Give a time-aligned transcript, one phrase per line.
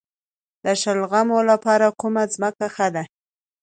[0.63, 3.03] د شلغمو لپاره کومه ځمکه ښه ده؟